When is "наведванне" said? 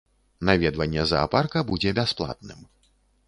0.47-1.03